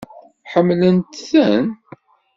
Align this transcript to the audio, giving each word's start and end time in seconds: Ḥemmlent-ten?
Ḥemmlent-ten? 0.51 1.65